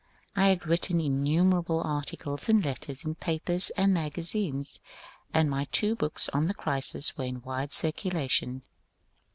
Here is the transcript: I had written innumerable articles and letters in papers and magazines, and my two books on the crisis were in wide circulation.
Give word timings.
I 0.35 0.47
had 0.47 0.65
written 0.65 0.99
innumerable 0.99 1.79
articles 1.83 2.49
and 2.49 2.65
letters 2.65 3.05
in 3.05 3.13
papers 3.13 3.69
and 3.77 3.93
magazines, 3.93 4.81
and 5.31 5.47
my 5.47 5.65
two 5.65 5.95
books 5.95 6.27
on 6.29 6.47
the 6.47 6.55
crisis 6.55 7.15
were 7.19 7.25
in 7.25 7.43
wide 7.43 7.71
circulation. 7.71 8.63